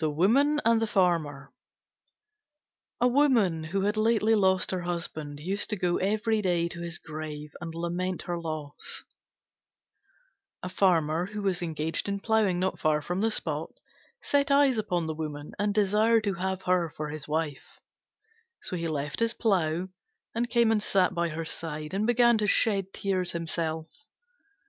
[0.00, 1.52] THE WOMAN AND THE FARMER
[3.00, 6.98] A Woman, who had lately lost her husband, used to go every day to his
[6.98, 9.04] grave and lament her loss.
[10.64, 13.70] A Farmer, who was engaged in ploughing not far from the spot,
[14.20, 17.78] set eyes upon the Woman and desired to have her for his wife:
[18.62, 19.88] so he left his plough
[20.34, 24.08] and came and sat by her side, and began to shed tears himself.